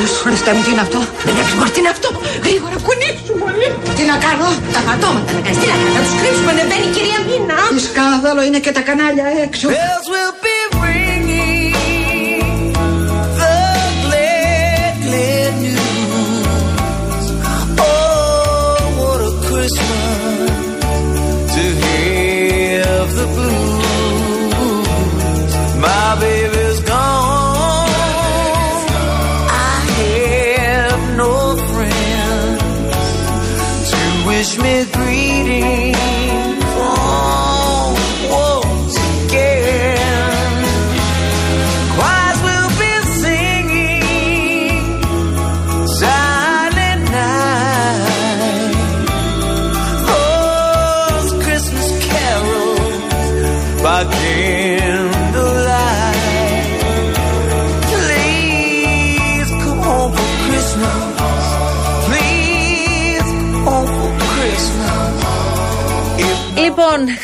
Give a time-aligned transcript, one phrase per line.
[0.00, 2.08] Ιησούς, Χριστέ μου, τι είναι αυτό; Δεν βλέπεις μας, τι είναι αυτό;
[2.44, 3.68] Γρήγορα, κουνήσου μόλι.
[3.96, 6.92] Τι να κάνω, τα πατώματα να κάνεις, τι να κάνεις, να τους κρύψουμε, ανεβαίνει η
[6.96, 7.58] κυρία Μίνα.
[7.74, 9.66] Τι σκάνδαλο είναι και τα κανάλια έξω.
[34.40, 36.09] Christmas with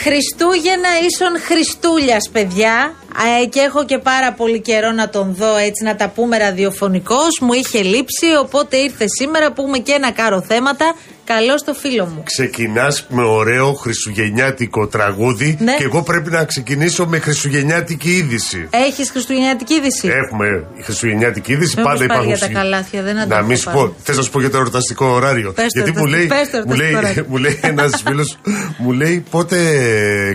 [0.07, 2.95] Χριστούγεννα ίσον Χριστούλιας, παιδιά.
[3.43, 7.39] Ε, και έχω και πάρα πολύ καιρό να τον δω έτσι να τα πούμε ραδιοφωνικώς.
[7.41, 10.95] Μου είχε λείψει, οπότε ήρθε σήμερα που έχουμε και ένα κάρο θέματα.
[11.35, 12.23] Καλό στο φίλο μου.
[12.25, 15.77] Ξεκινάς με ωραίο χριστουγεννιάτικο τραγούδι Ναι.
[15.77, 18.67] και εγώ πρέπει να ξεκινήσω με χριστουγεννιάτικη είδηση.
[18.71, 20.47] Έχεις Χριστουγεννιάτικη είδηση; Έχουμε
[20.79, 22.29] η χριστουγεννιάτικη είδηση, Μήπως πάντα πάλι υπάρχουν.
[22.29, 23.77] για τα συ- καλάθια, δεν Να αντέχω μην σου πάλι.
[23.79, 25.53] πω, θες να σου πω για το εορταστικό ωράριο.
[25.53, 27.27] Πες το Γιατί μου εορταστικό- λέει, πες το μου λέει, εορταστικό ωράριο.
[27.29, 28.39] μου λέει ένας φίλος,
[28.79, 29.57] μου λέει πότε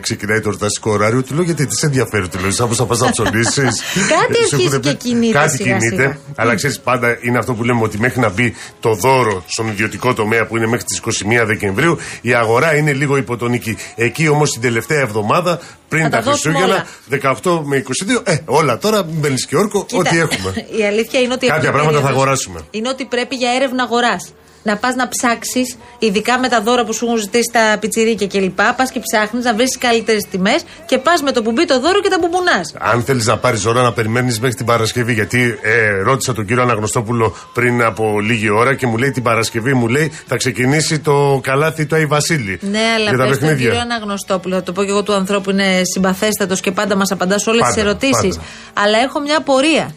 [0.02, 2.52] ξεκινάει το εορταστικό ωράριο; Του λέω γιατί τι σε ενδιαφέρει, του λέω.
[2.52, 3.82] Σαν θα πας να ψωνίσεις.
[4.16, 5.96] Κάτι αρχίζει και κινείται Κάτι σιγά κινείται.
[5.96, 6.18] σιγά.
[6.36, 10.14] Αλλά ξέρεις, πάντα είναι αυτό που λέμε ότι μέχρι να μπει το δώρο στον ιδιωτικό
[10.14, 11.02] τομέα που είναι μέχρι τις
[11.42, 13.78] 21 Δεκεμβρίου, η αγορά είναι λίγο υποτονική.
[13.96, 18.38] Εκεί όμως την τελευταία εβδομάδα πριν Θα τα τα δώσουμε Χριστούγεννα, 18 με 22, ε,
[18.46, 20.54] όλα τώρα, μπαίνεις και όρκο, Κοίτα, ό,τι έχουμε.
[20.80, 21.46] Η αλήθεια είναι ότι.
[21.48, 22.62] Κάποια αυτή η πράγματα θα περίοδος αγοράσουμε.
[22.72, 24.34] Είναι ότι πρέπει για έρευνα αγοράς.
[24.64, 28.60] Να πας να ψάξεις, ειδικά με τα δώρα που σου έχουν ζητήσει τα πιτσιρίκια κλπ.
[28.78, 31.80] Πας και ψάχνεις να βρεις τι καλύτερες τιμές και πας με το που μπει το
[31.80, 32.74] δώρο και τα μπουμπουνάς.
[32.80, 36.64] Αν θέλεις να πάρεις ώρα να περιμένεις μέχρι την Παρασκευή, γιατί ε, ρώτησα τον κύριο
[36.64, 41.40] Αναγνωστόπουλο πριν από λίγη ώρα και μου λέει την Παρασκευή μου λέει θα ξεκινήσει το
[41.44, 42.60] καλάθι του Αϊ Βασίλη.
[42.62, 43.66] Ναι, αλλά για τα πες τον παιχνίδια.
[43.66, 47.42] κύριο Αναγνωστόπουλο, θα το πω και εγώ του ανθρώπου είναι συμπαθέστατος και πάντα μας απαντάς
[47.42, 48.36] σε όλες τις Πάντα, ερωτήσεις.
[48.36, 48.48] πάντα.
[48.74, 49.94] Αλλά έχω μια απορία.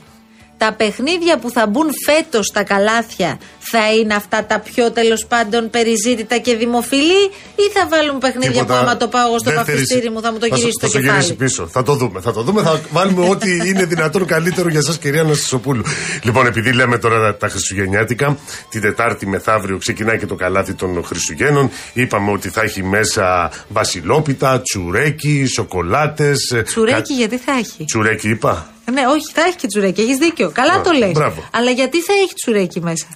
[0.64, 5.70] Τα παιχνίδια που θα μπουν φέτος στα καλάθια θα είναι αυτά τα πιο τέλος πάντων
[5.70, 7.22] περιζήτητα και δημοφιλή
[7.64, 8.74] ή θα βάλουν παιχνίδια Τίποτα.
[8.74, 10.60] που άμα το πάω εγώ στο Δεν παφιστήρι θέλεις- μου θα μου το θα σου-
[10.60, 11.20] γυρίσει θα το σου κεφάλι.
[11.20, 11.66] γυρίσει πίσω.
[11.66, 12.20] Θα το δούμε.
[12.20, 12.62] Θα το δούμε.
[12.62, 15.82] Θα βάλουμε ό,τι είναι δυνατόν καλύτερο για εσά, κυρία Αναστασοπούλου.
[16.22, 18.36] Λοιπόν, επειδή λέμε τώρα τα, τα Χριστουγεννιάτικα,
[18.68, 21.70] την Τετάρτη μεθαύριο ξεκινάει και το καλάθι των Χριστουγέννων.
[21.92, 26.54] Είπαμε ότι θα έχει μέσα βασιλόπιτα, τσουρέκι, σοκολάτες.
[26.64, 28.68] Τσουρέκι γιατί θα έχει; Τσουρέκι είπα.
[28.92, 30.50] Ναι, όχι, θα έχει και τσουρέκι, έχεις δίκιο.
[30.54, 31.12] Καλά Μπράβο, το λες.
[31.12, 31.44] μπράβο.
[31.52, 33.06] Αλλά γιατί θα έχει τσουρέκι μέσα;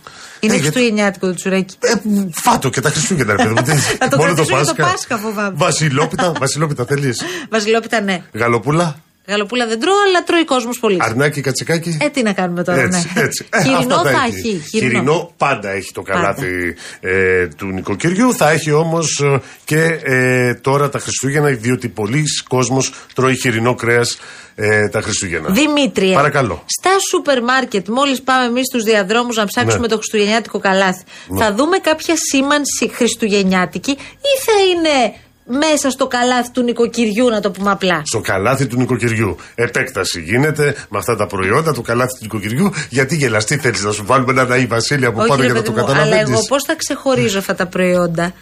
[0.40, 1.92] Είναι Ε, γιατί- χριστουγεννιάτικο το τσουρέκι; Ε,
[2.32, 3.62] φάτο και τα Χριστούγεννα, ρε παιδί μου.
[3.62, 4.90] Τι- Θα το Μόνο το κρατήσω για το Πάσχα.
[4.92, 5.52] Πάσχα, φοβάμαι.
[5.56, 7.22] Βασιλόπιτα, βασιλόπιτα θέλεις.
[7.50, 8.22] Βασιλόπιτα ναι.
[8.32, 8.96] Γαλοπούλα,
[9.28, 10.96] Γαλοπούλα δεν τρώω, αλλά τρώει κόσμος πολύ.
[11.00, 11.96] αρνάκι, κατσικάκι.
[12.00, 13.22] Ε, τι να κάνουμε τώρα, Έτσι, ναι.
[13.22, 13.46] έτσι.
[13.50, 14.62] Ε, Χοιρινό αυτά θα έχει.
[14.70, 18.34] Χοιρινό πάντα έχει το καλάθι ε, του νοικοκυριού.
[18.34, 19.22] Θα έχει όμως
[19.64, 24.18] και ε, τώρα τα Χριστούγεννα, διότι πολλοί κόσμος τρώει χοιρινό κρέας
[24.54, 25.48] ε, τα Χριστούγεννα.
[25.50, 26.14] Δημήτρια.
[26.14, 26.62] Παρακαλώ.
[26.66, 29.88] Στα σούπερ μάρκετ, μόλις πάμε εμείς στους διαδρόμους να ψάξουμε Ναι.
[29.88, 31.02] το χριστουγεννιάτικο καλάθι,
[31.38, 35.14] θα δούμε κάποια σήμανση χριστουγεννιάτικη ή θα είναι
[35.48, 38.02] μέσα στο καλάθι του νοικοκυριού, να το πούμε απλά.
[38.04, 39.36] Στο καλάθι του νοικοκυριού.
[39.54, 42.72] Επέκταση γίνεται με αυτά τα προϊόντα, το καλάθι του νοικοκυριού.
[42.90, 45.62] Γιατί γελαστή θέλεις να σου βάλουμε ένα Ναή Βασίλη από Όχι, πάνω ρε για να
[45.62, 46.30] παιδί το μου, αλλά καταλαβαίνει.
[46.30, 48.32] εγώ πώς θα ξεχωρίζω αυτά τα προϊόντα;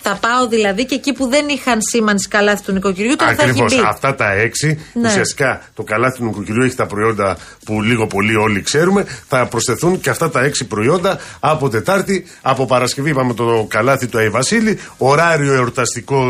[0.00, 3.50] Θα πάω δηλαδή και εκεί που δεν είχαν σήμανση καλάθι του νοικοκυριού, τώρα θα έχει
[3.50, 3.74] Ακριβώς.
[3.74, 3.80] μπει.
[3.86, 5.08] Αυτά τα έξι, Ναι.
[5.08, 9.06] ουσιαστικά το καλάθι του νοικοκυριού έχει τα προϊόντα που λίγο πολύ όλοι ξέρουμε.
[9.28, 14.18] Θα προσθεθούν και αυτά τα έξι προϊόντα από Τετάρτη, από Παρασκευή είπαμε το καλάθι του
[14.18, 16.24] Αϊ Βασίλη, ωράριο εορταστικό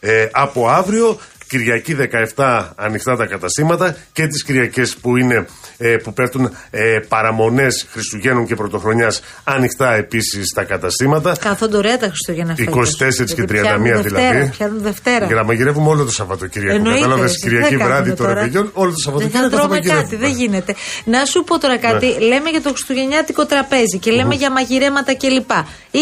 [0.00, 1.18] ε, από αύριο.
[1.48, 1.96] Κυριακή
[2.36, 5.46] 17 ανοιχτά τα καταστήματα και τις Κυριακές που, είναι,
[5.78, 11.36] ε, που πέφτουν ε, παραμονές Χριστουγέννων και Πρωτοχρονιάς ανοιχτά επίσης τα καταστήματα.
[11.40, 13.34] Καθόνται ωραία τα Χριστούγεννα 24 φέτος.
[13.34, 14.02] και 31 Γιατί πιάνουν δηλαδή.
[14.08, 15.26] Δευτέρα, πιάνουν Δευτέρα.
[15.26, 16.76] Για να μαγειρεύουμε όλο το Σαββατοκύριακο.
[16.76, 19.48] Εννοείται, Κατάλαβες εσύ, τι Κυριακή θα βράδυ κάνουμε των τώρα; ρεβεγιών, όλο το Δεν Σαββατοκύριακο
[19.48, 20.02] θα θα τρώμε μαγειρεύουμε.
[20.02, 20.74] κάτι, δεν γίνεται.
[21.04, 22.06] Να σου πω τώρα κάτι.
[22.20, 25.50] Λέμε για το χριστουγεννιάτικο τραπέζι και λέμε για μαγειρέματα κλπ.
[25.92, 25.96] 20%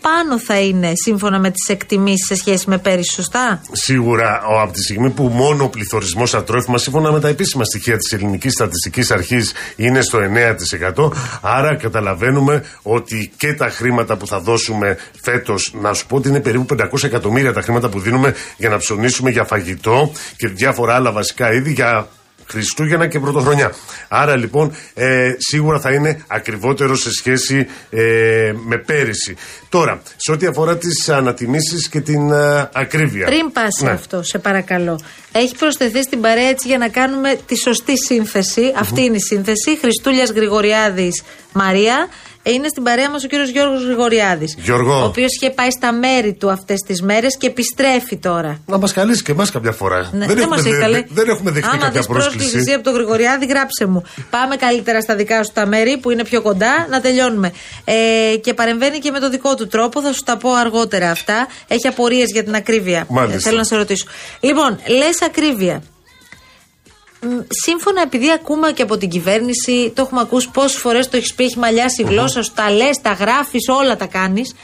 [0.00, 4.72] πάνω θα είναι σύμφωνα με τις εκτιμήσεις σε σχέση με πέρυσι, σωστά; Σίγουρα ο, από
[4.72, 9.10] τη στιγμή που μόνο ο πληθωρισμός ατρόφιμα, σύμφωνα με τα επίσημα στοιχεία της Ελληνικής Στατιστικής
[9.10, 11.12] Αρχής, είναι στο 9%.
[11.40, 16.40] Άρα καταλαβαίνουμε ότι και τα χρήματα που θα δώσουμε φέτος, να σου πω ότι είναι
[16.40, 21.12] περίπου 500 εκατομμύρια τα χρήματα που δίνουμε για να ψωνίσουμε για φαγητό και διάφορα άλλα
[21.12, 22.08] βασικά είδη για
[22.46, 23.72] Χριστούγεννα και Πρωτοχρονιά.
[24.08, 29.36] Άρα λοιπόν ε, σίγουρα θα είναι ακριβότερο σε σχέση ε, με πέρυσι.
[29.68, 33.26] Τώρα, σε ό,τι αφορά τις ανατιμήσεις και την ε, ακρίβεια.
[33.26, 33.90] Πριν πας σε Ναι.
[33.90, 35.00] αυτό, σε παρακαλώ.
[35.32, 38.72] Έχει προσθεθεί στην παρέα έτσι για να κάνουμε τη σωστή σύνθεση.
[38.76, 39.78] Αυτή είναι η σύνθεση.
[39.80, 41.22] Χριστούλιας Γρηγοριάδης
[41.52, 42.08] Μαρία.
[42.44, 44.54] Ε, Είναι στην παρέα μας ο κύριος Γιώργος Γρηγοριάδης.
[44.58, 45.00] Γιώργο.
[45.00, 48.60] Ο οποίος είχε πάει στα μέρη του αυτές τις μέρες και επιστρέφει τώρα.
[48.66, 50.10] Να μας καλέσει και εμάς κάποια φορά.
[50.12, 52.58] Ναι, δεν, έχουμε, μας έχει δε- καλέ- δεν έχουμε δεχτεί Άμα κάποια δεις πρόσκληση πρόσκληση.
[52.66, 54.02] εσύ από τον Γρηγοριάδη, γράψε μου.
[54.30, 57.52] Πάμε καλύτερα στα δικά σου τα μέρη που είναι πιο κοντά, να τελειώνουμε.
[57.84, 61.46] Ε, και παρεμβαίνει και με το δικό του τρόπο, θα σου τα πω αργότερα αυτά.
[61.68, 63.04] Έχει απορίες για την ακρίβεια.
[63.08, 63.36] Μάλιστα.
[63.36, 64.06] Ε, θέλω να σε ρωτήσω.
[64.40, 65.82] Λοιπόν, λες ακρίβεια.
[67.26, 71.34] Μ, Σύμφωνα, επειδή ακούμε και από την κυβέρνηση, το έχουμε ακούσει πόσες φορές το έχεις
[71.34, 74.54] πει, έχει μαλλιάσει η γλώσσα σου, τα λες, τα γράφεις, όλα τα κάνεις.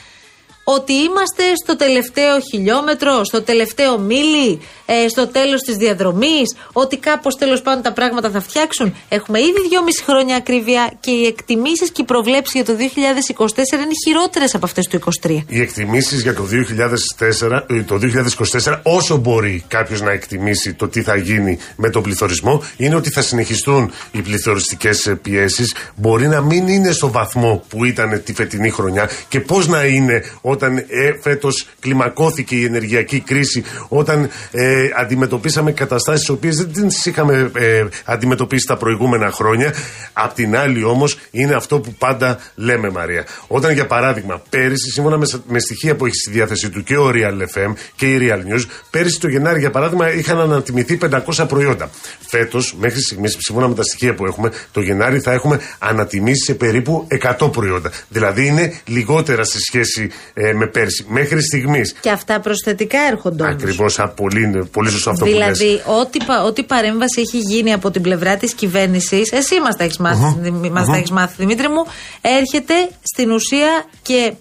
[0.76, 7.34] Ότι είμαστε στο τελευταίο χιλιόμετρο, στο τελευταίο μίλι, ε, στο τέλος της διαδρομής, ότι κάπως
[7.36, 8.94] τέλος πάντων τα πράγματα θα φτιάξουν.
[9.08, 13.96] Έχουμε ήδη δυόμιση χρόνια ακρίβεια και οι εκτιμήσεις και οι προβλέψεις για το 2024 είναι
[14.06, 15.44] χειρότερες από αυτές του 2023.
[15.48, 21.02] Οι εκτιμήσεις για το 2004, ε, το 2024, όσο μπορεί κάποιος να εκτιμήσει το τι
[21.02, 25.74] θα γίνει με τον πληθωρισμό, είναι ότι θα συνεχιστούν οι πληθωριστικές πιέσεις.
[25.94, 30.22] Μπορεί να μην είναι στο βαθμό που ήταν τη φετινή χρονιά και πώς να είναι
[30.58, 30.84] όταν ε,
[31.20, 37.84] φέτος κλιμακώθηκε η ενεργειακή κρίση, όταν ε, αντιμετωπίσαμε καταστάσεις τις οποίες δεν τις είχαμε ε,
[38.04, 39.74] αντιμετωπίσει τα προηγούμενα χρόνια.
[40.12, 43.26] Απ' την άλλη όμως είναι αυτό που πάντα λέμε, Μαρία.
[43.46, 46.96] Όταν για παράδειγμα πέρυσι, σύμφωνα με, σ- με στοιχεία που έχει στη διάθεση του και
[46.96, 50.98] ο Real FM και η Real News, πέρυσι το Γενάρη για παράδειγμα είχαν ανατιμηθεί
[51.36, 51.90] 500 προϊόντα.
[52.28, 56.54] Φέτος, μέχρι στιγμής, σύμφωνα με τα στοιχεία που έχουμε, το Γενάρη θα έχουμε ανατιμήσει σε
[56.54, 57.06] περίπου
[57.38, 57.90] 100 προϊόντα.
[58.08, 61.04] Δηλαδή είναι λιγότερα σε σχέση ε, με πέρυσι.
[61.08, 61.92] Μέχρι στιγμής.
[62.00, 63.54] Και αυτά προσθετικά έρχονται όμως.
[63.54, 65.58] Ακριβώς, πολύ, πολύ σωστό αυτό που λες.
[65.58, 69.84] Δηλαδή, ό,τι, πα- ό,τι παρέμβαση έχει γίνει από την πλευρά της κυβέρνησης, εσύ μας τα
[69.84, 71.84] έχεις μάθει, Δημη- μας τα έχεις μάθει, Δημήτρη μου,
[72.20, 74.32] έρχεται στην ουσία και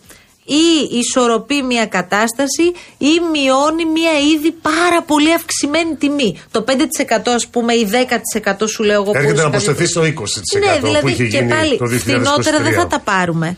[0.49, 2.63] ή ισορροπεί μια κατάσταση
[2.97, 6.41] ή μειώνει μια ήδη πάρα πολύ αυξημένη τιμή.
[6.51, 9.89] Το 5% ας πούμε ή 10% σου λέω εγώ που Έρχεται είσαι να κάποιο- προσθεθεί
[9.91, 11.99] στο 20% Ναι, που δηλαδή είχε και γίνει πάλι το 2023.
[11.99, 13.57] φθηνότερα δεν θα τα πάρουμε.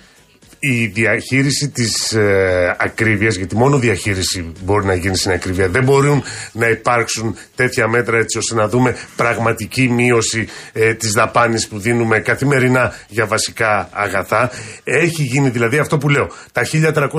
[0.59, 6.23] Η διαχείριση της ε, ακρίβειας, γιατί μόνο διαχείριση μπορεί να γίνει στην ακρίβεια, δεν μπορούν
[6.51, 12.19] να υπάρξουν τέτοια μέτρα έτσι ώστε να δούμε πραγματική μείωση ε, της δαπάνης που δίνουμε
[12.19, 14.51] καθημερινά για βασικά αγαθά.
[14.83, 16.27] Έχει γίνει δηλαδή αυτό που λέω.
[16.51, 16.67] Τα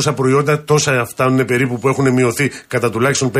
[0.04, 3.30] 1300 προϊόντα τόσα φτάνουν περίπου που έχουν μειωθεί κατά τουλάχιστον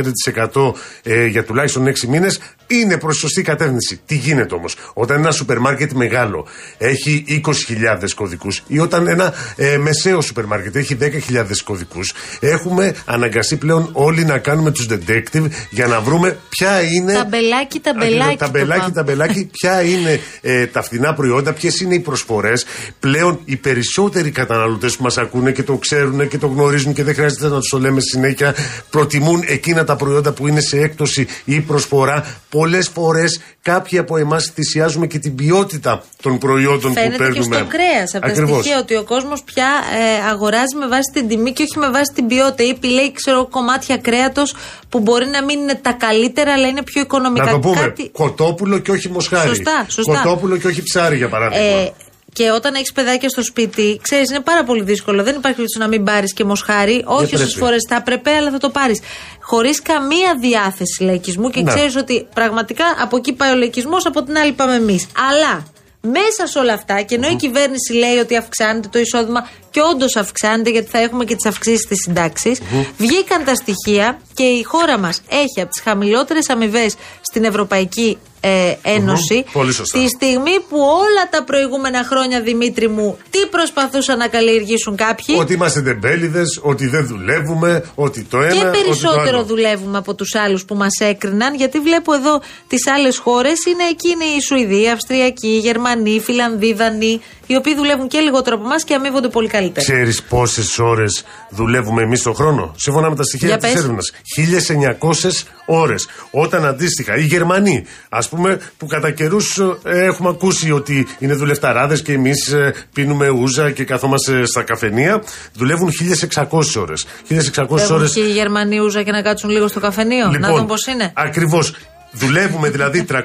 [0.52, 4.00] 5% ε, για τουλάχιστον 6 μήνες είναι προς σωστή κατεύθυνση.
[4.06, 6.47] Τι γίνεται όμως; Όταν ένα σούπερ μάρκετ μεγάλο
[6.79, 13.56] έχει 20.000 κωδικούς ή όταν ένα ε, μεσαίο σούπερ μάρκετ έχει 10.000 κωδικούς έχουμε αναγκαστεί
[13.56, 18.44] πλέον όλοι να κάνουμε τους ντετέκτιβ για να βρούμε ποια είναι Ταμπελάκι, ταμπελάκι Ακριβώς, το
[18.44, 18.92] ταμπελάκι, πάμε.
[18.92, 22.64] ταμπελάκι, ποια είναι ε, τα φθηνά προϊόντα, ποιες είναι οι προσφορές.
[23.00, 27.14] Πλέον οι περισσότεροι καταναλωτές που μας ακούνε και το ξέρουν και το γνωρίζουν και δεν
[27.14, 28.54] χρειάζεται να τους το λέμε συνέχεια,
[28.90, 32.26] προτιμούν εκείνα τα προϊόντα που είναι σε έκπτωση ή προσφορά.
[32.50, 37.56] Πολλές φορές κάποιοι από εμάς θυσιάζουμε και την ποιότητα των προϊόντων που Φαίνεται παίρνουμε.
[37.56, 38.58] και στο κρέας από τα Ακριβώς.
[38.58, 39.69] στοιχεία ότι ο κόσμος πια
[40.00, 42.62] ε, αγοράζει με βάση την τιμή και όχι με βάση την ποιότητα.
[42.62, 44.55] Ή επιλέγει, ξέρω, κομμάτια κρέατος
[44.88, 47.44] που μπορεί να μην είναι τα καλύτερα, αλλά είναι πιο οικονομικά.
[47.44, 49.49] Να το πούμε, Κάτι- κοτόπουλο και όχι μοσχάρι.
[49.49, 50.21] Σωστά, σωστά.
[50.23, 51.66] Κοτόπουλο και όχι ψάρι, για παράδειγμα.
[51.66, 51.93] Ε,
[52.33, 55.23] και όταν έχεις παιδάκια στο σπίτι, ξέρεις, είναι πάρα πολύ δύσκολο.
[55.23, 57.02] Δεν υπάρχει περίπτωση να μην πάρεις και μοσχάρι.
[57.07, 57.59] Όχι όσες πρέπει.
[57.59, 59.00] φορές θα έπρεπε, αλλά θα το πάρεις.
[59.40, 61.73] Χωρίς καμία διάθεση λαϊκισμού και Ναι.
[61.75, 65.07] ξέρεις ότι πραγματικά από εκεί πάει ο λαϊκισμός, από την άλλη πάμε εμείς.
[65.31, 65.62] Αλλά
[66.00, 70.17] μέσα σε όλα αυτά, και ενώ η κυβέρνηση λέει ότι αυξάνεται το εισόδημα, και όντως
[70.17, 72.57] αυξάνεται, γιατί θα έχουμε και τις αυξήσεις στι συντάξει,
[72.99, 78.75] βγήκαν τα στοιχεία και η χώρα μας έχει από τις χαμηλότερες αμοιβές στην Ευρωπαϊκή ε,
[78.83, 79.45] Ένωση.
[79.53, 79.99] Πολύ σωστά.
[79.99, 85.53] Τη στιγμή που όλα τα προηγούμενα χρόνια, Δημήτρη μου, τι προσπαθούσαν να καλλιεργήσουν κάποιοι; Ότι
[85.53, 88.53] είμαστε τεμπέληδες, ότι δεν δουλεύουμε, ότι το ένα.
[88.53, 89.45] και ότι το περισσότερο άλλο.
[89.45, 94.25] δουλεύουμε από τους άλλους που μας έκριναν, γιατί βλέπω εδώ τις άλλες χώρες είναι εκείνοι
[94.25, 97.21] η Σουηδοί, οι Αυστριακοί, οι Γερμανοί, οι Φιλανδοί, οι Δανείοι,
[97.52, 99.87] οι οποίοι δουλεύουν και λιγότερο από εμάς και αμείβονται πολύ καλύτερα.
[99.87, 103.78] Ξέρεις πόσες ώρες δουλεύουμε εμείς το χρόνο, σύμφωνα με τα στοιχεία Για της πες.
[103.78, 104.12] έρευνας.
[104.23, 106.09] 1900 ώρες.
[106.30, 112.12] Όταν αντίστοιχα οι Γερμανοί, ας πούμε, που κατά καιρούς έχουμε ακούσει ότι είναι δουλευταράδες και
[112.12, 112.54] εμείς
[112.92, 115.23] πίνουμε ούζα και καθόμαστε στα καφενεία,
[115.54, 117.07] δουλεύουν 1600 ώρες.
[117.28, 118.07] 1600 Έχουν ώρε.
[118.09, 120.30] και οι Γερμανοί ούζα και να κάτσουν λίγο στο καφενείο.
[120.38, 121.12] να δουν πώς είναι.
[121.14, 121.75] Ακριβώς.
[122.12, 123.17] Δουλεύουμε δηλαδή 300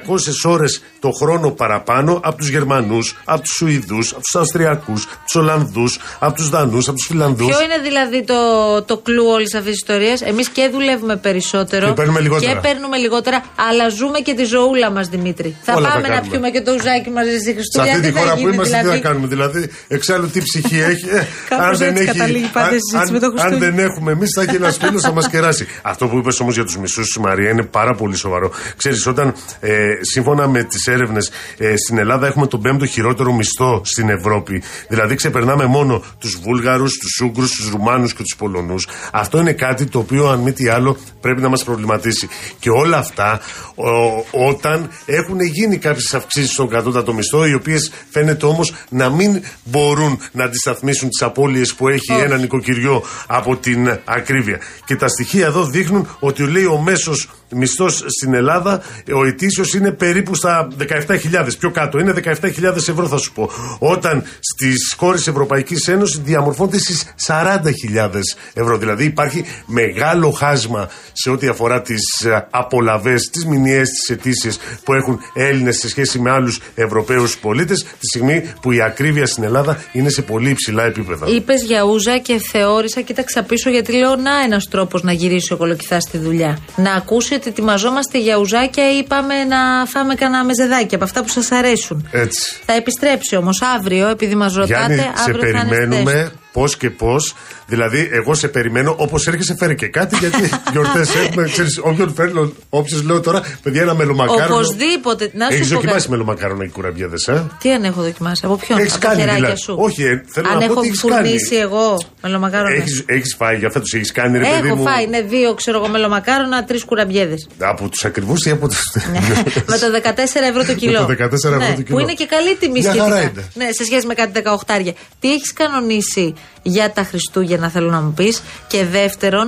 [0.44, 5.34] ώρες το χρόνο παραπάνω από τους Γερμανούς, από τους Σουηδούς, από τους Αυστριακούς, από τους
[5.34, 7.46] Ολλανδούς, από τους Δανούς, από τους Φιλανδούς.
[7.46, 8.34] Ποιο είναι δηλαδή το,
[8.82, 12.52] το κλου όλης αυτής της ιστορίας; Εμείς και δουλεύουμε περισσότερο Και παίρνουμε λιγότερα.
[12.52, 15.56] και παίρνουμε λιγότερα, αλλά ζούμε και τη ζωούλα μας, Δημήτρη.
[15.62, 16.30] Θα Όλα θα πάμε να κάνουμε.
[16.30, 17.92] πιούμε και το ουζάκι μαζί στη Σε Χριστούγεννα.
[17.96, 19.26] αυτή τη τι θα χώρα που γίνει, είμαστε, τι δηλαδή; θα κάνουμε.
[19.26, 21.06] Δηλαδή, εξάλλου τι ψυχή έχει.
[21.08, 23.76] ε, Κάπως έτσι καταλήγει πάντα η συζήτηση αν, με το αν Χριστούγεννα.
[23.76, 25.66] δεν έχουμε εμείς, θα έχει ένας φίλος να μας κεράσει.
[25.82, 28.50] Αυτό που είπες όμως για τους μισθού, Μαρία, είναι πάρα πολύ σοβαρό.
[28.76, 33.80] Ξέρεις, όταν ε, σύμφωνα με τις έρευνες ε, στην Ελλάδα έχουμε τον πέμπτο χειρότερο μισθό
[33.84, 34.62] στην Ευρώπη.
[34.88, 38.86] Δηλαδή, ξεπερνάμε μόνο τους Βούλγαρους, τους Ούγκρου, τους Ρουμάνους και τους Πολωνούς.
[39.12, 42.28] Αυτό είναι κάτι το οποίο, αν μη τι άλλο, πρέπει να μας προβληματίσει.
[42.58, 43.40] Και όλα αυτά
[43.74, 49.42] ο- όταν έχουν γίνει κάποιες αυξήσεις στον κατώτατο μισθό, οι οποίες φαίνεται όμως να μην
[49.64, 54.58] μπορούν να αντισταθμίσουν τις απώλειες που έχει ένα νοικοκυριό από την ακρίβεια.
[54.84, 58.65] Και τα στοιχεία εδώ δείχνουν ότι λέει ο μέσος μισθός στην Ελλάδα,
[59.14, 61.18] ο ετήσιο είναι περίπου στα 17.000.
[61.58, 63.50] Πιο κάτω είναι 17.000 ευρώ, θα σου πω.
[63.78, 68.20] Όταν στις χώρες Ευρωπαϊκής Ένωσης διαμορφώνεται στις 40.000
[68.54, 68.78] ευρώ.
[68.78, 72.02] Δηλαδή υπάρχει μεγάλο χάσμα σε ό,τι αφορά τις
[72.50, 78.06] απολαυέ, τις μηνιαίες, τις αιτήσεις που έχουν Έλληνες σε σχέση με άλλους Ευρωπαίους πολίτες, τη
[78.06, 81.26] στιγμή που η ακρίβεια στην Ελλάδα είναι σε πολύ υψηλά επίπεδα.
[81.28, 85.56] Είπες για ούζα και θεώρησα, κοίταξα πίσω γιατί λέω να ένας τρόπος να γυρίσει ο
[85.56, 86.58] κολοκυθάς στη δουλειά.
[86.76, 91.28] Να ακούσει ότι ετοιμαζόμαστε για ουζάκια ή πάμε να φάμε κανένα μεζεδάκι από αυτά που
[91.28, 92.08] σας αρέσουν.
[92.12, 92.60] Έτσι.
[92.66, 96.34] Θα επιστρέψει όμως αύριο, επειδή μας ρωτάτε, Γιάννη, σε αύριο θα είναι περιμένουμε τεστ.
[96.56, 97.34] Πώς και πώς.
[97.66, 101.48] Δηλαδή, εγώ σε περιμένω όπως έρχεσαι, φέρει και κάτι, γιατί γιορτές έχουμε.
[101.48, 104.54] Ξέρεις, όποιον φέρνω, όποιο λέω τώρα, παιδιά, ένα μελομακάρονο.
[104.54, 105.30] Οπωσδήποτε.
[105.34, 106.10] Να Έχεις σου πω δοκιμάσει κάτι.
[106.10, 109.40] μελομακάρονα οι κουραμπιέδε, ε; Τι αν έχω δοκιμάσει, από ποιον, Έχεις από τα κάνει, χεράκια
[109.42, 109.60] δηλαδή.
[109.60, 111.60] σου; Όχι, ε, θέλω αν να πω έχω τι έχεις φουρνίσει κάνει.
[111.60, 112.74] εγώ μελομακάρονα.
[112.74, 115.78] Έχεις, έχεις φάει για φέτος, έχεις κάνει ρε παιδί Έχω μου; φάει, είναι δύο ξέρω
[115.78, 117.48] εγώ μελομακάρονα, τρεις κουραμπιέδες.
[117.58, 118.80] Από τους ακριβούς ή από τους...
[119.72, 120.98] με το 14 ευρώ το κιλό.
[121.06, 121.96] το 14 ευρώ ναι, το κιλό.
[121.96, 123.20] Που είναι και καλή τιμή Μια χαρά σχετικά.
[123.30, 123.44] είναι.
[123.54, 124.92] Ναι, σε σχέση με κάτι 18.
[125.20, 128.42] Τι έχεις κανονίσει για τα Χριστούγεννα, θέλω να μου πεις.
[128.66, 129.46] Και δευτερον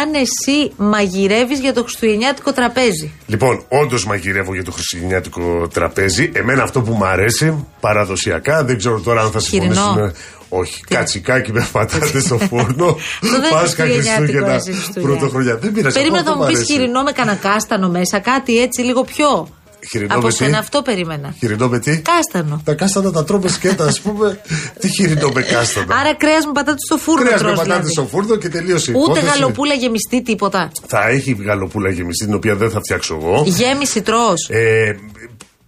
[0.00, 3.12] αν εσύ μαγειρεύεις για το Χριστουγεννιάτικο τραπέζι.
[3.26, 6.30] Λοιπόν, όντως μαγειρεύω για το χριστουγεννιάτικο τραπέζι.
[6.34, 9.74] Εμένα αυτό που μου αρέσει παραδοσιακά, δεν ξέρω τώρα αν θα Χοιρινό.
[9.74, 10.14] συμφωνήσουμε.
[10.48, 12.86] Όχι, κατσικάκι με πατάτες στο φούρνο.
[12.86, 15.16] Αυτό δεν είναι Πάσχα, Χριστουγεννιάτικο, Χριστούγεννα, εσύ, Χριστούγεννα.
[15.16, 15.56] Πρωτοχρονιά.
[15.56, 15.94] Δεν πειράζει.
[15.94, 16.72] Περίμενα αυτό θα μου πεις αρέσει.
[16.72, 19.48] χοιρινό με κανένα κάστανο μέσα, κάτι έτσι λίγο πιο.
[19.90, 21.34] Χοιρινό Από με τι; σένα αυτό περίμενα.
[21.38, 22.60] Χοιρινό με τι; Κάστανο.
[22.64, 24.40] Τα κάστανα τα τρώμε σκέτα, ας πούμε.
[24.80, 25.96] Τι χοιρινό με κάστανα.
[25.96, 27.24] Άρα κρέας με πατάτε στο φούρνο.
[27.24, 27.92] Κρέας με τρως, πατάτε δηλαδή.
[27.92, 29.26] στο φούρνο και τελείωσε η Ούτε υπόθεση.
[29.26, 30.72] γαλοπούλα γεμιστή, τίποτα.
[30.86, 33.42] Θα έχει γαλοπούλα γεμιστή, την οποία δεν θα φτιάξω εγώ.
[33.46, 34.32] Γέμιση τρώ.
[34.48, 34.92] Ε,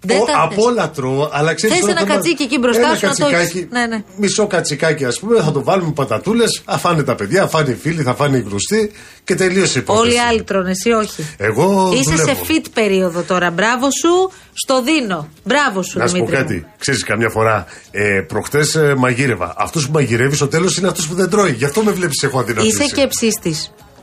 [0.00, 0.64] Δεν ο- τα από θες.
[0.64, 1.76] όλα τρώω, αλλά ξέρεις.
[1.78, 3.66] Θες ένα κατσίκι εκεί μπροστά σου να το έχεις.
[3.70, 4.02] Ναι, ναι.
[4.16, 6.62] Μισό κατσικάκι, ας πούμε, θα το βάλουμε πατατούλες.
[6.66, 8.90] Θα φάνε τα παιδιά, θα φάνε οι φίλοι, θα φάνε οι γνωστοί
[9.24, 10.04] και τελείωσε η υπόθεση.
[10.06, 11.26] Όλοι οι άλλοι τρώνε, εσύ όχι.
[11.36, 12.44] Εγώ Είσαι δουλεύω.
[12.44, 13.50] σε fit περίοδο τώρα.
[13.50, 15.28] Μπράβο σου, στο δίνω.
[15.44, 16.36] Μπράβο σου, Να σου πω Δημήτρη.
[16.42, 16.48] μου.
[16.60, 16.66] κάτι.
[16.78, 19.54] Ξέρεις, καμιά φορά ε, προχτές ε, μαγείρευα.
[19.56, 21.52] Αυτός που μαγειρεύει στο τέλος είναι αυτός που δεν τρώει.
[21.52, 22.82] Γι' αυτό με βλέπεις, έχω αδυνατήσει.
[22.82, 23.54] Είσαι και ψήστη.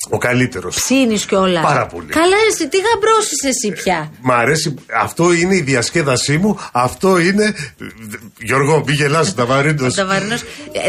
[0.10, 0.76] Ο καλύτερος.
[0.76, 1.64] Ψήνεις κιόλας.
[1.64, 2.06] Πάρα πολύ.
[2.08, 4.12] Καλά, εσύ τι γαμπρός εσύ πια.
[4.22, 6.60] Μ' αρέσει, αυτό είναι η διασκέδασή μου.
[6.72, 7.54] Αυτό είναι.
[8.40, 9.88] Γιώργο, μη γελάς, Ταβαρίνο.
[9.88, 10.36] Νταβαρινό,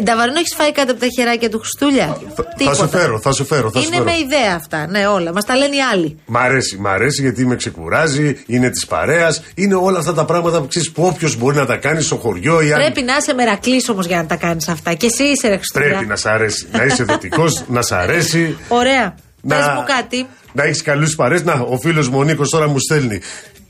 [0.05, 2.17] Νταβαρινό έχεις φάει κάτι από τα χεράκια του Χριστούλια;
[2.65, 3.71] Θα σου φέρω, θα σου φέρω.
[3.71, 4.11] Θα σου Είναι φέρω.
[4.11, 4.87] με ιδέα αυτά.
[4.87, 5.33] Ναι, όλα.
[5.33, 6.19] Μας τα λένε οι άλλοι.
[6.27, 10.61] Μ' αρέσει, μ' αρέσει γιατί με ξεκουράζει, είναι της παρέας, είναι όλα αυτά τα πράγματα
[10.61, 12.81] που ξέρεις που όποιος μπορεί να τα κάνει στο χωριό ή αν.
[12.81, 14.95] Πρέπει να είσαι μερακλής όμως για να τα κάνεις αυτά.
[14.95, 15.89] Και εσύ είσαι ρε Χριστούλια.
[15.89, 16.67] Πρέπει να σ' αρέσει.
[16.73, 18.57] να είσαι θετικό, να σ' αρέσει.
[18.69, 19.14] Ωραία.
[19.45, 20.27] Να- Πες μου κάτι.
[20.53, 21.41] Να έχεις καλούς παρέ.
[21.43, 23.21] Να, ο φίλος μου ο Νίκος τώρα μου στέλνει.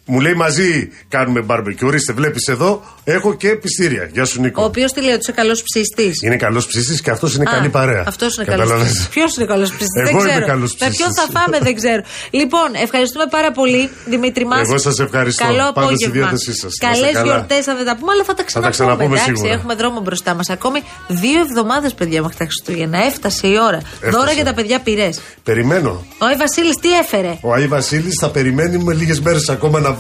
[0.06, 1.86] Μου λέει μαζί κάνουμε μπαρμπεκιού.
[1.88, 4.08] Ορίστε, βλέπεις εδώ, έχω και πιστήρια.
[4.12, 4.62] Γεια σου, Νίκο.
[4.62, 6.10] Ο οποίος τι λέει ότι είσαι καλός ψήστη.
[6.26, 8.04] Είναι καλός ψήστη και αυτός είναι καλή παρέα.
[8.06, 9.10] Αυτός είναι καλός Καταλαβαίνεις; ψήστη.
[9.14, 10.00] Ποιος είναι καλός ψήστη.
[10.00, 10.46] Εγώ δεν είμαι ξέρω.
[10.46, 11.14] καλός Με ποιον ψήστης.
[11.24, 12.02] θα φάμε, δεν ξέρω.
[12.30, 14.60] Λοιπόν, ευχαριστούμε πάρα πολύ, Δημήτρη μας.
[14.68, 15.44] Εγώ σας ευχαριστώ.
[15.44, 16.12] Καλό Πάντα στη απόγευμα.
[16.20, 16.72] διάθεσή σας.
[16.82, 17.32] Να Καλές είστε καλά.
[17.32, 18.74] γιορτές, αν δεν τα πούμε, αλλά θα τα ξαναπούμε.
[18.76, 19.52] ξαναπούμε εντάξει, σίγουρα.
[19.52, 20.48] έχουμε δρόμο μπροστά μας.
[20.56, 22.98] Ακόμη δύο εβδομάδες, παιδιά, μέχρι τα Χριστούγεννα.
[23.10, 23.80] Έφτασε η ώρα.
[23.94, 24.10] Έφτασε.
[24.16, 25.08] Δώρα για τα παιδιά πυρέ.
[25.42, 25.90] Περιμένω.
[26.22, 29.92] Ο Άι Βασίλης τι έφερε; Ο Άι Βασίλης θα περιμένουμε λίγες μέρες ακόμα να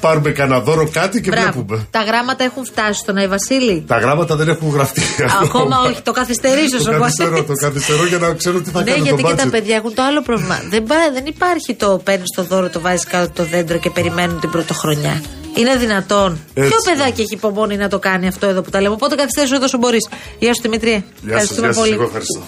[0.00, 1.50] πάρουμε κανένα δώρο κάτι και Μπράβο.
[1.52, 1.86] βλέπουμε.
[1.90, 3.84] Τα γράμματα έχουν φτάσει στον Άι Βασίλη.
[3.86, 5.02] Τα γράμματα δεν έχουν γραφτεί.
[5.42, 9.02] Ακόμα όχι, το καθυστερήσω Το καθυστερώ, το καθυστερώ για να ξέρω τι θα Ναι, κάνω
[9.04, 9.50] γιατί το και τα budget.
[9.50, 10.60] παιδιά έχουν το άλλο πρόβλημα.
[10.70, 14.40] Δεν, πά- δεν υπάρχει το παίρνεις το δώρο, το βάζεις κάτω το δέντρο και περιμένουν
[14.40, 15.22] την πρωτοχρονιά.
[15.56, 16.38] Είναι δυνατόν.
[16.54, 16.70] Έτσι.
[16.70, 19.64] Ποιο παιδάκι έχει υπομονή να το κάνει αυτό εδώ που τα λέμε; Οπότε καθυστέρησε εδώ
[19.64, 20.08] όσο μπορείς.
[20.38, 20.92] Γεια σου Δημητρία.
[20.92, 21.04] Γεια
[21.38, 21.92] σας, Ευχαριστούμε γεια σας, πολύ.
[21.94, 22.40] εγώ ευχαριστώ.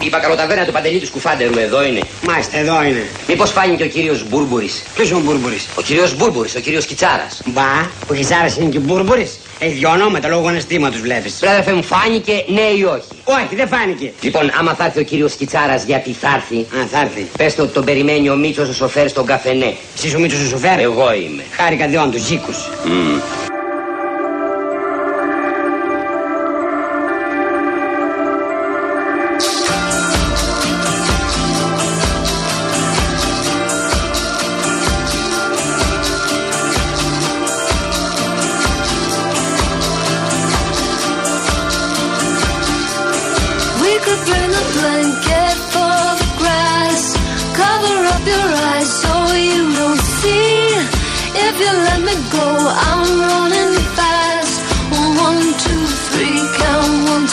[0.00, 2.02] Η μπακαλοταβέρνα του Παντελή του Σκουφάντερου εδώ είναι.
[2.28, 3.06] Μάλιστα, εδώ είναι.
[3.28, 7.42] Μήπως φάνηκε ο κύριος Μπούρμπουρης; Ποιος είναι ο Μπούρμπουρης; Ο κύριος Μπούρμπουρης, ο κύριος Κιτσάρας.
[7.44, 7.62] Μπα,
[8.10, 9.38] ο Χιζάρα είναι και Μπούρμπουρης.
[9.58, 11.32] Έχει δυο ονόματα λόγω αναστήματο βλέπεις.
[11.32, 14.12] Πράδερφε μου φάνηκε ναι ή όχι; Όχι, δεν φάνηκε.
[14.20, 17.26] Λοιπόν, άμα θα έρθει ο κύριος Κιτσάρας γιατί θα έρθει; Α, θα έρθει.
[17.36, 19.74] Πες του ότι τον περιμένει ο Μίτσο ο σοφέρ στον καφενέ.
[20.04, 21.44] Εσύ ο Μίτσο ο σοφέρ; Εγώ είμαι.
[21.56, 22.56] Χάρηκα διόν του, Ζήκους.
[22.84, 23.45] We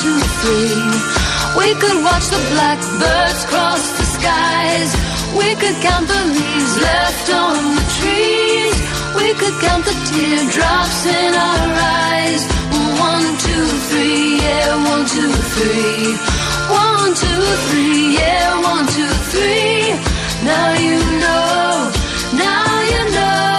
[0.03, 0.83] two, three.
[1.59, 4.91] We could watch the blackbirds cross the skies.
[5.39, 8.77] We could count the leaves left on the trees.
[9.19, 11.69] We could count the teardrops in our
[12.11, 12.43] eyes.
[13.09, 16.03] One, two, three, yeah, one, two, three.
[16.83, 19.83] One, two, three, yeah, one, two, three.
[20.49, 21.91] Now you know,
[22.45, 23.52] now you know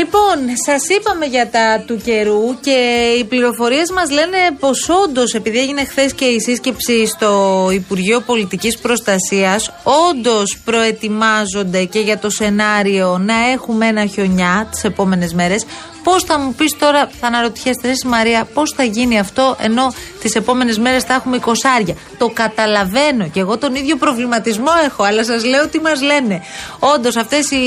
[0.00, 2.78] Λοιπόν, σας είπαμε για τα του καιρού και
[3.18, 8.78] οι πληροφορίες μας λένε πως όντως, επειδή έγινε χθες και η σύσκεψη στο Υπουργείο Πολιτικής
[8.78, 9.72] Προστασίας,
[10.10, 15.64] όντως προετοιμάζονται και για το σενάριο να έχουμε ένα χιονιά τις επόμενες μέρες.
[16.02, 20.34] Πώς θα μου πεις τώρα, θα αναρωτιέστε, εσύ Μαρία, πώς θα γίνει αυτό ενώ τις
[20.34, 21.38] επόμενες μέρες θα έχουμε
[21.86, 26.42] 20 Το καταλαβαίνω και εγώ τον ίδιο προβληματισμό έχω, αλλά σας λέω τι μας λένε.
[26.78, 27.64] Όντως, αυτές οι,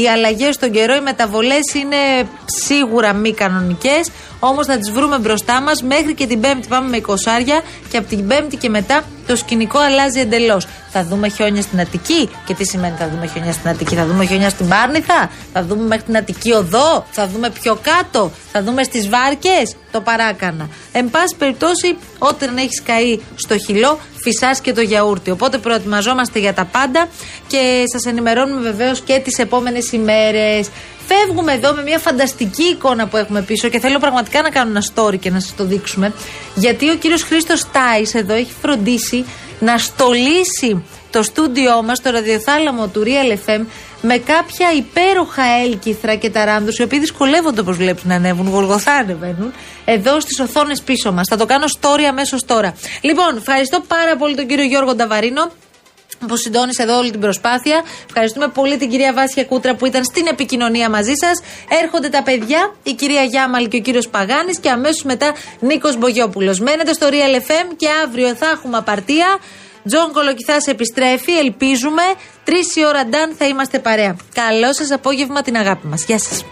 [0.00, 4.10] οι αλλαγές στον καιρό, οι μεταβολές είναι σίγουρα μη κανονικές.
[4.44, 5.82] Όμως θα τις βρούμε μπροστά μας.
[5.82, 9.78] Μέχρι και την Πέμπτη πάμε με 20 και από την Πέμπτη και μετά το σκηνικό
[9.78, 10.66] αλλάζει εντελώς.
[10.90, 12.30] Θα δούμε χιόνια στην Αττική.
[12.46, 15.86] Και τι σημαίνει θα δούμε χιόνια στην Αττική, θα δούμε χιόνια στην Πάρνηθα, θα δούμε
[15.86, 19.76] μέχρι την Αττική Οδό, θα δούμε πιο κάτω, θα δούμε στις βάρκες.
[19.92, 20.68] Το παράκανα.
[20.92, 25.30] Εν πάση περιπτώσει, όταν έχεις καεί στο χυλό, φυσάς και το γιαούρτι.
[25.30, 27.08] Οπότε προετοιμαζόμαστε για τα πάντα
[27.46, 30.68] και σας ενημερώνουμε βεβαίως και τις επόμενες ημέρες.
[31.06, 34.84] Φεύγουμε εδώ με μια φανταστική εικόνα που έχουμε πίσω και θέλω πραγματικά να κάνω ένα
[34.94, 36.12] story και να σας το δείξουμε.
[36.54, 39.24] Γιατί ο κύριος Χρήστος Τάις εδώ έχει φροντίσει
[39.60, 43.60] να στολίσει το στούντιό μας, το ραδιοθάλαμο του Real FM,
[44.02, 49.52] με κάποια υπέροχα έλκυθρα και ταράνδους οι οποίοι δυσκολεύονται όπως βλέπεις να ανέβουν, γοργοθά ανεβαίνουν,
[49.84, 51.26] εδώ στις οθόνες πίσω μας.
[51.30, 52.74] Θα το κάνω story αμέσως τώρα.
[53.00, 55.50] Λοιπόν, ευχαριστώ πάρα πολύ τον κύριο Γιώργο Νταβαρίνο
[56.26, 57.82] που συντόνισε εδώ όλη την προσπάθεια.
[58.06, 61.42] Ευχαριστούμε πολύ την κυρία Βάσια Κούτρα που ήταν στην επικοινωνία μαζί σας.
[61.82, 66.60] Έρχονται τα παιδιά, η κυρία Γιάμαλ και ο κύριος Παγάνης και αμέσως μετά Νίκος Μπογιόπουλος.
[66.60, 69.38] Μένετε στο Real FM και αύριο θα έχουμε απαρτία.
[69.84, 72.02] Τζον Κολοκυθάς επιστρέφει, ελπίζουμε.
[72.44, 74.16] Τρεις η ώρα ντάν θα είμαστε παρέα.
[74.34, 76.04] Καλό σας απόγευμα την αγάπη μας.
[76.04, 76.44] Γεια σας.